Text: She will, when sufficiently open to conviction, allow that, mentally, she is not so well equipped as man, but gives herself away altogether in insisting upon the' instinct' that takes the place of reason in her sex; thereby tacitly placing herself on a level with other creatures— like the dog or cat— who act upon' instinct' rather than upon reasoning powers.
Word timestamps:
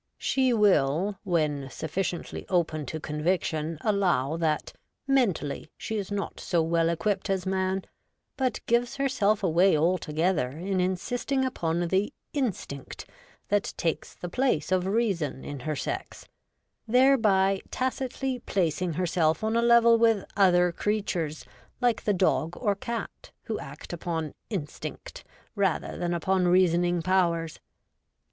She 0.17 0.51
will, 0.51 1.19
when 1.23 1.69
sufficiently 1.69 2.47
open 2.49 2.87
to 2.87 2.99
conviction, 2.99 3.77
allow 3.81 4.35
that, 4.35 4.73
mentally, 5.05 5.69
she 5.77 5.95
is 5.97 6.11
not 6.11 6.39
so 6.39 6.63
well 6.63 6.89
equipped 6.89 7.29
as 7.29 7.45
man, 7.45 7.85
but 8.35 8.61
gives 8.65 8.95
herself 8.95 9.43
away 9.43 9.77
altogether 9.77 10.49
in 10.49 10.79
insisting 10.79 11.45
upon 11.45 11.89
the' 11.89 12.11
instinct' 12.33 13.07
that 13.49 13.75
takes 13.77 14.15
the 14.15 14.27
place 14.27 14.71
of 14.71 14.87
reason 14.87 15.45
in 15.45 15.59
her 15.59 15.75
sex; 15.75 16.25
thereby 16.87 17.61
tacitly 17.69 18.39
placing 18.39 18.93
herself 18.93 19.43
on 19.43 19.55
a 19.55 19.61
level 19.61 19.99
with 19.99 20.25
other 20.35 20.71
creatures— 20.71 21.45
like 21.79 22.05
the 22.05 22.11
dog 22.11 22.57
or 22.57 22.73
cat— 22.73 23.29
who 23.43 23.59
act 23.59 23.93
upon' 23.93 24.33
instinct' 24.49 25.23
rather 25.55 25.95
than 25.95 26.11
upon 26.15 26.47
reasoning 26.47 27.03
powers. 27.03 27.59